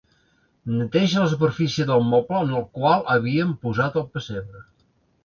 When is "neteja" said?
0.77-1.19